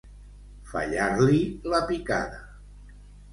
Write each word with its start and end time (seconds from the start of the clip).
Fallar-li 0.71 1.43
la 1.75 1.83
picada. 1.93 2.41